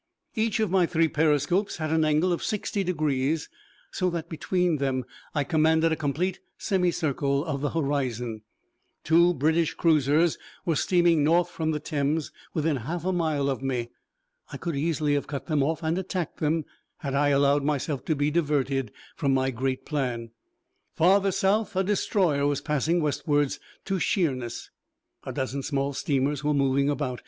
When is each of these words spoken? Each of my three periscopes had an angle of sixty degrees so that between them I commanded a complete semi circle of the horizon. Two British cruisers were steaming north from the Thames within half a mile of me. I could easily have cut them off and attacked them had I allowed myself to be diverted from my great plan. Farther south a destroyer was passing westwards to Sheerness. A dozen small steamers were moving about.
Each 0.33 0.59
of 0.59 0.71
my 0.71 0.87
three 0.87 1.07
periscopes 1.07 1.77
had 1.77 1.91
an 1.91 2.03
angle 2.03 2.33
of 2.33 2.43
sixty 2.43 2.83
degrees 2.83 3.49
so 3.91 4.09
that 4.09 4.29
between 4.29 4.77
them 4.77 5.05
I 5.35 5.43
commanded 5.43 5.91
a 5.91 5.95
complete 5.95 6.39
semi 6.57 6.89
circle 6.91 7.45
of 7.45 7.61
the 7.61 7.69
horizon. 7.69 8.41
Two 9.03 9.35
British 9.35 9.75
cruisers 9.75 10.39
were 10.65 10.75
steaming 10.75 11.23
north 11.23 11.51
from 11.51 11.69
the 11.69 11.79
Thames 11.79 12.31
within 12.55 12.77
half 12.77 13.05
a 13.05 13.13
mile 13.13 13.47
of 13.47 13.61
me. 13.61 13.91
I 14.51 14.57
could 14.57 14.75
easily 14.75 15.13
have 15.13 15.27
cut 15.27 15.45
them 15.45 15.61
off 15.61 15.83
and 15.83 15.95
attacked 15.99 16.37
them 16.39 16.65
had 16.97 17.13
I 17.13 17.27
allowed 17.29 17.63
myself 17.63 18.03
to 18.05 18.15
be 18.15 18.31
diverted 18.31 18.91
from 19.15 19.35
my 19.35 19.51
great 19.51 19.85
plan. 19.85 20.31
Farther 20.95 21.31
south 21.31 21.75
a 21.75 21.83
destroyer 21.83 22.47
was 22.47 22.59
passing 22.61 23.03
westwards 23.03 23.59
to 23.85 23.99
Sheerness. 23.99 24.71
A 25.25 25.31
dozen 25.31 25.61
small 25.61 25.93
steamers 25.93 26.43
were 26.43 26.55
moving 26.55 26.89
about. 26.89 27.19